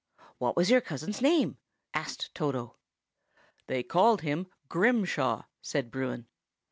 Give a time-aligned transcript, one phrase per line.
[0.39, 1.59] "What was your cousin's name?"
[1.93, 2.75] asked Toto.
[3.67, 6.25] "They called him 'Grimshaw;'" said Bruin.